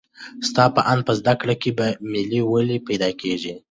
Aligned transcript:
ستا 0.47 0.63
په 0.75 0.81
اند 0.91 1.01
په 1.07 1.13
زده 1.19 1.33
کړه 1.41 1.55
کې 1.61 1.69
بې 1.77 1.89
میلي 2.11 2.41
ولې 2.51 2.77
پیدا 2.87 3.09
کېږي؟ 3.21 3.53